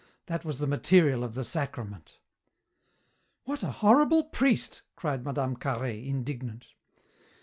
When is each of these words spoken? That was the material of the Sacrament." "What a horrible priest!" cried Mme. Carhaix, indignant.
That 0.25 0.43
was 0.43 0.57
the 0.57 0.65
material 0.65 1.23
of 1.23 1.35
the 1.35 1.43
Sacrament." 1.43 2.17
"What 3.43 3.61
a 3.61 3.69
horrible 3.69 4.23
priest!" 4.23 4.81
cried 4.95 5.23
Mme. 5.23 5.53
Carhaix, 5.57 6.07
indignant. 6.07 6.73